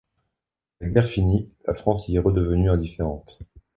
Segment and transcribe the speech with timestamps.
[0.79, 3.41] La guerre finie, la France y est redevenue indifférente.